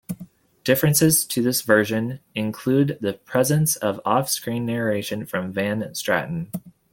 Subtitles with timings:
[0.63, 6.47] Differences to this version include the presence of off-screen narration from Van Stratten.